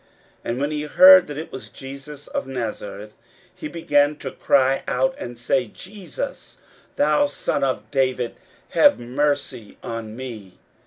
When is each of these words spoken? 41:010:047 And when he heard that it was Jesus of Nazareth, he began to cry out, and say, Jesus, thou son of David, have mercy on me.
41:010:047 0.43 0.49
And 0.51 0.59
when 0.59 0.71
he 0.71 0.81
heard 0.81 1.27
that 1.27 1.37
it 1.37 1.51
was 1.51 1.69
Jesus 1.69 2.25
of 2.29 2.47
Nazareth, 2.47 3.19
he 3.53 3.67
began 3.67 4.15
to 4.15 4.31
cry 4.31 4.81
out, 4.87 5.13
and 5.19 5.37
say, 5.37 5.67
Jesus, 5.67 6.57
thou 6.95 7.27
son 7.27 7.63
of 7.63 7.91
David, 7.91 8.35
have 8.69 8.99
mercy 8.99 9.77
on 9.83 10.15
me. 10.15 10.57